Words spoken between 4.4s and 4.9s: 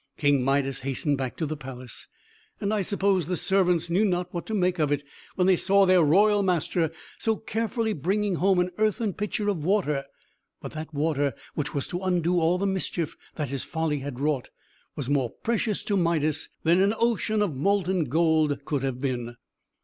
to make